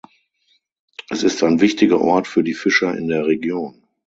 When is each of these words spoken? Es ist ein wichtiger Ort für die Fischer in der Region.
Es 1.11 1.21
ist 1.21 1.43
ein 1.43 1.61
wichtiger 1.61 2.01
Ort 2.01 2.27
für 2.27 2.43
die 2.43 2.55
Fischer 2.55 2.97
in 2.97 3.07
der 3.07 3.27
Region. 3.27 3.83